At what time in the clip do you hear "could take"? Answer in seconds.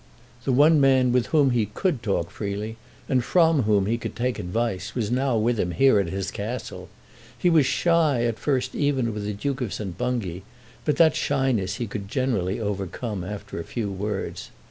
3.99-4.39